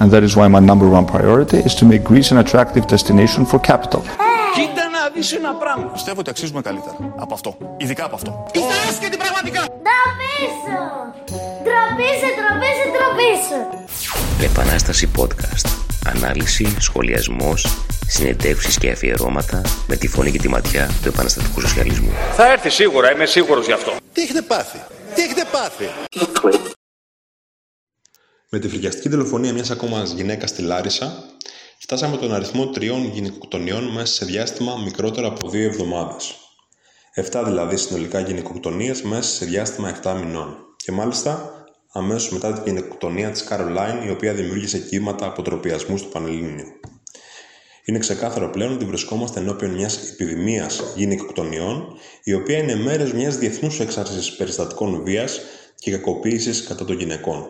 [0.00, 3.42] And that is why my number one priority is to make Greece an attractive destination
[3.50, 4.02] for capital.
[4.54, 5.84] Κοίτα να δεις ένα πράγμα.
[5.84, 7.56] Πιστεύω ότι αξίζουμε καλύτερα από αυτό.
[7.76, 8.46] Ειδικά από αυτό.
[8.52, 9.62] Ήθελες και την πραγματικά.
[9.88, 10.80] Τραπέζο!
[11.66, 13.60] Τραπέζο, τραπέζο, τραπέζο!
[14.42, 15.66] Επανάσταση podcast.
[16.06, 17.66] Ανάλυση, σχολιασμός,
[18.06, 22.10] συνεντεύξεις και αφιερώματα με τη φωνή και τη ματιά του επαναστατικού σοσιαλισμού.
[22.36, 23.92] Θα έρθει σίγουρα, είμαι σίγουρος γι' αυτό.
[24.12, 24.78] Τι έχετε πάθει;
[25.14, 25.88] Τι έχετε πάθει;
[28.52, 31.24] Με τη φρικιαστική δολοφονία μιας ακόμα γυναίκας στη Λάρισα,
[31.78, 36.34] φτάσαμε τον αριθμό τριών γυναικοκτονιών μέσα σε διάστημα μικρότερο από δύο εβδομάδες.
[37.14, 40.56] Εφτά δηλαδή συνολικά γυναικοκτονίες μέσα σε διάστημα 7 μηνών.
[40.76, 46.66] Και μάλιστα αμέσως μετά την γυναικοκτονία της Καρολάιν, η οποία δημιούργησε κύματα αποτροπιασμού στο Πανελλήνιο.
[47.84, 53.80] Είναι ξεκάθαρο πλέον ότι βρισκόμαστε ενώπιον μιας επιδημίας γυναικοκτονιών, η οποία είναι μέρος μιας διεθνούς
[53.80, 55.40] έξαρση περιστατικών βίας
[55.78, 57.46] και κακοποίησης κατά των γυναικών.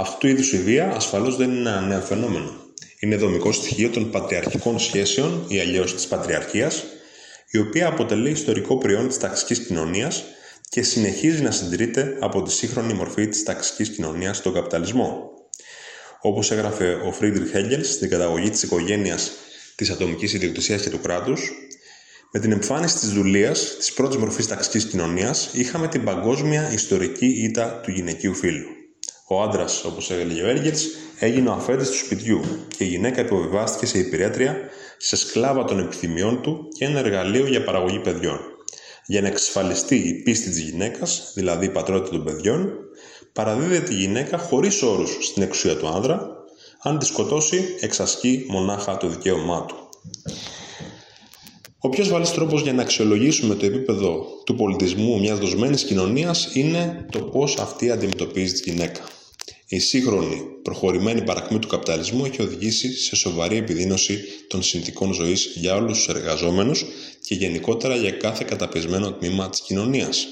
[0.00, 2.52] Αυτού του είδους η βία ασφαλώς δεν είναι ένα νέο φαινόμενο.
[2.98, 6.84] Είναι δομικό στοιχείο των πατριαρχικών σχέσεων ή αλλιώς της πατριαρχίας,
[7.50, 10.24] η οποία αποτελεί ιστορικό προϊόν της ταξικής κοινωνίας
[10.68, 15.30] και συνεχίζει να συντηρείται από τη σύγχρονη μορφή της ταξικής κοινωνίας στον καπιταλισμό.
[16.20, 19.32] Όπως έγραφε ο Φρίντριχ Χέγγελ στην καταγωγή της οικογένειας
[19.74, 21.52] της ατομικής ιδιοκτησίας και του κράτους,
[22.32, 27.80] με την εμφάνιση της δουλείας της πρώτης μορφής ταξικής κοινωνίας, είχαμε την παγκόσμια ιστορική ήττα
[27.84, 28.77] του γυναικείου φύλου.
[29.30, 30.74] Ο άντρας, όπως έλεγε ο Έργελ,
[31.18, 32.40] έγινε ο αφέντης του σπιτιού
[32.76, 34.56] και η γυναίκα υποβιβάστηκε σε υπηρέτρια,
[34.96, 38.38] σε σκλάβα των επιθυμιών του και ένα εργαλείο για παραγωγή παιδιών.
[39.06, 42.72] Για να εξασφαλιστεί η πίστη της γυναίκας, δηλαδή η πατρότητα των παιδιών,
[43.32, 46.28] παραδίδεται η γυναίκα χωρίς όρους στην εξουσία του άνδρα,
[46.82, 49.76] αν τη σκοτώσει, εξασκεί μονάχα το δικαίωμά του.
[51.80, 57.06] Ο πιο ασφαλής τρόπος για να αξιολογήσουμε το επίπεδο του πολιτισμού μιας δοσμένης κοινωνίας είναι
[57.10, 59.00] το πώς αυτή αντιμετωπίζει τη γυναίκα.
[59.70, 65.74] Η σύγχρονη, προχωρημένη παρακμή του καπιταλισμού έχει οδηγήσει σε σοβαρή επιδείνωση των συνθήκων ζωής για
[65.74, 66.84] όλους τους εργαζόμενους
[67.24, 70.26] και γενικότερα για κάθε καταπιεσμένο τμήμα της κοινωνίας.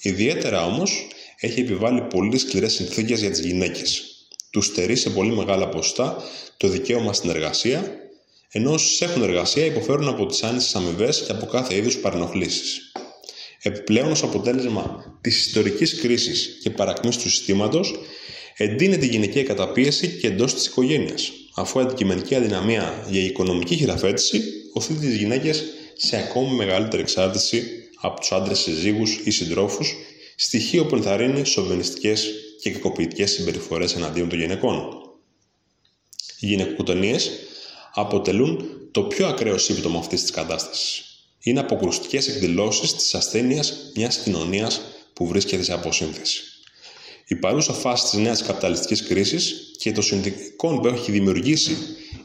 [0.00, 1.06] Ιδιαίτερα όμως
[1.40, 4.04] έχει επιβάλει πολύ σκληρές συνθήκες για τις γυναίκες.
[4.50, 6.22] Τους στερεί σε πολύ μεγάλα ποσοστά
[6.56, 7.96] το δικαίωμα στην εργασία,
[8.50, 12.92] ενώ όσοι έχουν εργασία υποφέρουν από τις άνισε αμοιβές και από κάθε είδους παρενοχλήσεις.
[13.62, 17.94] Επιπλέον, ως αποτέλεσμα της ιστορικής κρίσης και παρακμής του συστήματος,
[18.56, 24.42] εντείνεται η γυναικεία καταπίεση και εντός της οικογένειας, αφού η αντικειμενική αδυναμία για οικονομική χειραφέτηση
[24.72, 25.64] οθεί τις γυναίκες
[25.96, 27.62] σε ακόμη μεγαλύτερη εξάρτηση
[28.00, 29.94] από τους άντρες συζύγους ή συντρόφους,
[30.36, 32.14] στοιχείο που ενθαρρύνει σοβενιστικέ
[32.60, 34.88] και κακοποιητικές συμπεριφορές εναντίον των γυναικών.
[36.40, 37.16] Οι γυναικοκτονίε
[37.94, 41.04] αποτελούν το πιο ακραίο σύμπτωμα αυτής της κατάστασης.
[41.40, 44.80] Είναι αποκρουστικές εκδηλώσεις της ασθένειας μιας κοινωνίας
[45.12, 46.42] που βρίσκεται σε αποσύνθεση.
[47.28, 51.76] Η παρούσα φάση της νέας καπιταλιστικής κρίσης και των συνθηκών που έχει δημιουργήσει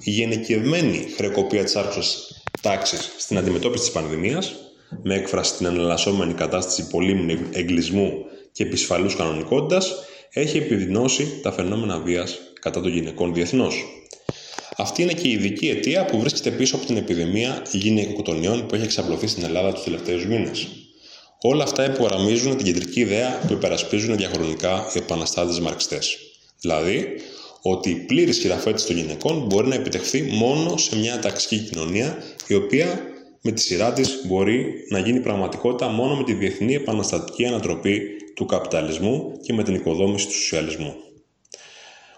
[0.03, 2.17] η γενικευμένη χρεοκοπία της άρχουσα
[2.61, 4.55] τάξης στην αντιμετώπιση της πανδημίας,
[5.03, 8.11] με έκφραση την εναλλασσόμενη κατάσταση πολύμνου εγκλισμού
[8.51, 9.93] και επισφαλούς κανονικότητας,
[10.33, 13.85] έχει επιδεινώσει τα φαινόμενα βίας κατά των γυναικών διεθνώς.
[14.77, 18.83] Αυτή είναι και η ειδική αιτία που βρίσκεται πίσω από την επιδημία γυναικοκτονιών που έχει
[18.83, 20.67] εξαπλωθεί στην Ελλάδα τους τελευταίους μήνες.
[21.43, 26.17] Όλα αυτά υπογραμμίζουν την κεντρική ιδέα που υπερασπίζουν διαχρονικά οι επαναστάτες μαρξιστές.
[26.59, 27.07] Δηλαδή,
[27.61, 32.53] ότι η πλήρη χειραφέτηση των γυναικών μπορεί να επιτευχθεί μόνο σε μια ταξική κοινωνία η
[32.53, 32.99] οποία
[33.41, 38.01] με τη σειρά της μπορεί να γίνει πραγματικότητα μόνο με τη διεθνή επαναστατική ανατροπή
[38.35, 40.93] του καπιταλισμού και με την οικοδόμηση του σοσιαλισμού.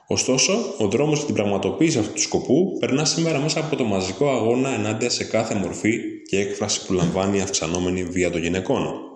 [0.07, 4.29] Ωστόσο, ο δρόμος για την πραγματοποίηση αυτού του σκοπού περνά σήμερα μέσα από το μαζικό
[4.29, 9.12] αγώνα ενάντια σε κάθε μορφή και έκφραση που λαμβάνει η αυξανόμενη βία των γυναικών.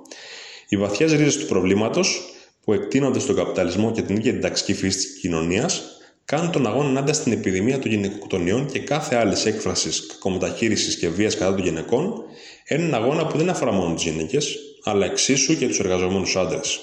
[0.67, 2.21] Οι βαθιές ρίζες του προβλήματος,
[2.63, 5.81] που εκτείνονται στον καπιταλισμό και την ίδια την ταξική φύση της κοινωνίας,
[6.25, 11.35] κάνουν τον αγώνα ενάντια στην επιδημία των γυναικοκτονιών και κάθε άλλης έκφρασης κακομεταχείρισης και βίας
[11.35, 12.23] κατά των γυναικών,
[12.63, 16.79] έναν αγώνα που δεν αφορά μόνο τις γυναίκες, αλλά εξίσου και τους εργαζόμενου άντρες.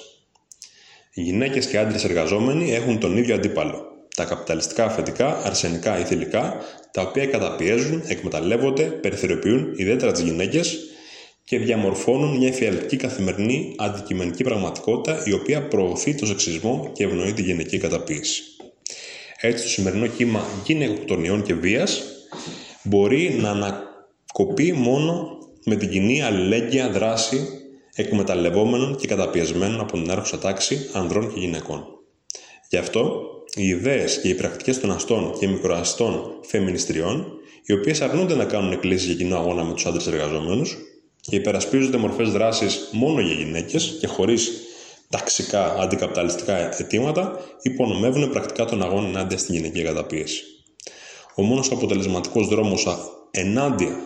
[1.15, 3.86] Οι γυναίκες και άντρες εργαζόμενοι έχουν τον ίδιο αντίπαλο.
[4.16, 6.57] Τα καπιταλιστικά αφεντικά, αρσενικά ή θηλυκά,
[6.91, 10.78] τα οποία καταπιέζουν, εκμεταλλεύονται, περιθωριοποιούν ιδιαίτερα τις γυναίκες
[11.45, 17.43] και διαμορφώνουν μια εφιαλτική καθημερινή αντικειμενική πραγματικότητα η οποία προωθεί το σεξισμό και ευνοεί τη
[17.43, 18.43] γυναική καταποίηση.
[19.41, 22.03] Έτσι, το σημερινό κύμα γυναικοκτονιών και βίας
[22.83, 27.49] μπορεί να ανακοπεί μόνο με την κοινή αλληλέγγυα δράση
[27.95, 31.85] εκμεταλλευόμενων και καταπιεσμένων από την άρχουσα τάξη ανδρών και γυναικών.
[32.69, 33.23] Γι' αυτό,
[33.55, 37.33] οι ιδέες και οι πρακτικές των αστών και μικροαστών φεμινιστριών,
[37.65, 40.77] οι οποίες αρνούνται να κάνουν εκκλήσεις για κοινό αγώνα με τους άντρες εργαζόμενους
[41.26, 44.53] και υπερασπίζονται μορφές δράσης μόνο για γυναίκες και χωρίς
[45.09, 50.42] ταξικά αντικαπιταλιστικά αιτήματα υπονομεύουν πρακτικά τον αγώνα ενάντια στην γυναικεία καταπίεση.
[51.34, 52.86] Ο μόνος αποτελεσματικός δρόμος
[53.30, 53.97] ενάντια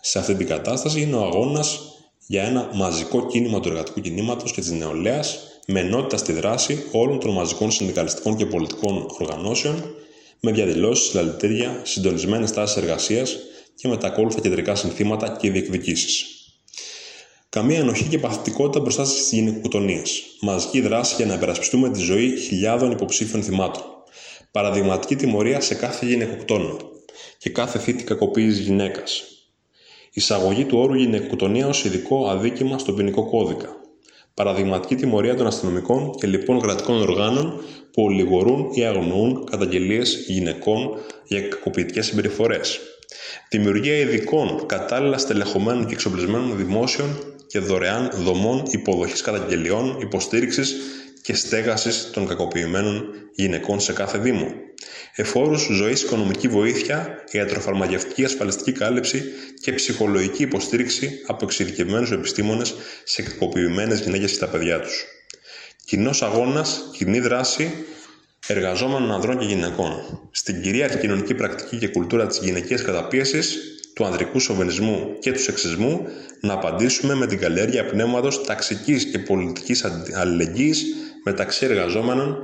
[0.00, 1.80] σε αυτή την κατάσταση είναι ο αγώνας
[2.26, 7.20] για ένα μαζικό κίνημα του εργατικού κινήματος και της νεολαίας με ενότητα στη δράση όλων
[7.20, 9.94] των μαζικών συνδικαλιστικών και πολιτικών οργανώσεων
[10.40, 13.36] με διαδηλώσεις, συλλαλητήρια, συντονισμένες τάσεις εργασίας
[13.82, 16.26] και με τα ακόλουθα κεντρικά συνθήματα και διεκδικήσεις.
[17.48, 20.02] Καμία ενοχή και παθητικότητα μπροστά στις γυναικοκτονίε.
[20.40, 23.82] Μαζική δράση για να υπερασπιστούμε τη ζωή χιλιάδων υποψήφιων θυμάτων.
[24.50, 26.76] Παραδειγματική τιμωρία σε κάθε γυναικοκτόνο
[27.38, 29.22] και κάθε θήτη κακοποίησης γυναίκας.
[30.12, 33.68] Εισαγωγή του όρου γυναικοκτονία ως ειδικό αδίκημα στον ποινικό κώδικα.
[34.34, 37.60] Παραδειγματική τιμωρία των αστυνομικών και λοιπόν κρατικών οργάνων
[37.92, 40.90] που ολιγορούν ή αγνοούν καταγγελίες γυναικών
[41.24, 42.80] για κακοποιητικές συμπεριφορές.
[43.48, 50.74] Δημιουργία ειδικών, κατάλληλα στελεχωμένων και εξοπλισμένων δημόσιων και δωρεάν δομών υποδοχής καταγγελιών, υποστήριξης
[51.22, 53.04] και στέγασης των κακοποιημένων
[53.34, 54.52] γυναικών σε κάθε Δήμο.
[55.14, 59.22] Εφόρους ζωής, οικονομική βοήθεια, ιατροφαρμακευτική ασφαλιστική κάλυψη
[59.60, 62.74] και ψυχολογική υποστήριξη από εξειδικευμένους επιστήμονες
[63.04, 65.04] σε κακοποιημένες γυναίκες και τα παιδιά τους.
[65.84, 67.84] Κοινός αγώνας, κοινή δράση
[68.46, 70.18] εργαζόμενων ανδρών και γυναικών.
[70.30, 73.58] Στην κυρίαρχη κοινωνική πρακτική και κουλτούρα της γυναικείας καταπίεσης,
[73.94, 76.06] του ανδρικού σοβενισμού και του σεξισμού,
[76.40, 79.84] να απαντήσουμε με την καλλιέργεια πνεύματος ταξικής και πολιτικής
[80.14, 80.84] αλληλεγγύης
[81.24, 82.38] μεταξύ εργαζόμενων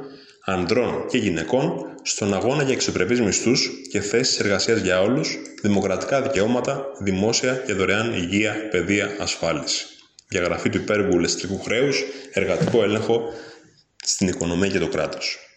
[0.45, 6.85] ανδρών και γυναικών στον αγώνα για εξωπρεπεί μισθούς και θέσεις εργασίας για όλους, δημοκρατικά δικαιώματα,
[6.99, 9.87] δημόσια και δωρεάν υγεία, παιδεία, ασφάλιση.
[10.29, 12.03] Διαγραφή του υπέργου λεστρικού χρέους,
[12.33, 13.23] εργατικό έλεγχο
[14.05, 15.48] στην οικονομία και το κράτος.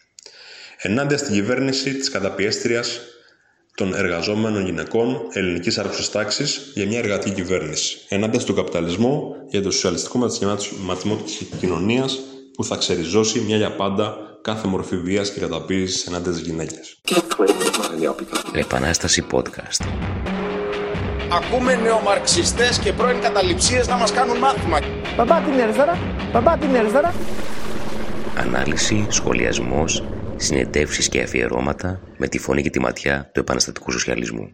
[0.83, 2.99] Ενάντια στην κυβέρνηση της καταπιέστριας
[3.75, 7.97] των εργαζόμενων γυναικών ελληνικής άρχουσα τάξης για μια εργατική κυβέρνηση.
[8.09, 10.17] Ενάντια στον καπιταλισμό για το σοσιαλιστικό
[10.81, 12.19] ματισμό της κοινωνίας
[12.53, 17.01] που θα ξεριζώσει μια για πάντα κάθε μορφή βίας και καταπίεσης ενάντια στις γυναίκες.
[18.53, 19.85] Επανάσταση podcast.
[21.31, 24.79] Ακούμε νεομαρξιστές και πρώην καταληψίες να μας κάνουν μάθημα.
[25.17, 25.97] Μπαμπά την αριστερά,
[26.31, 27.13] μπαμπά την αριστερά.
[28.37, 30.03] Ανάλυση, σχολιασμός,
[30.41, 34.49] συνεντεύξεις και αφιερώματα με τη φωνή και τη ματιά του επαναστατικού σοσιαλισμού.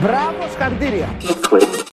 [0.00, 1.16] Μπράβο, σκαντήρια.